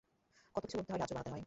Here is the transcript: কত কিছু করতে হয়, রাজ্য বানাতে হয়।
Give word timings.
কত 0.55 0.63
কিছু 0.63 0.75
করতে 0.77 0.91
হয়, 0.91 0.99
রাজ্য 0.99 1.13
বানাতে 1.13 1.29
হয়। 1.29 1.39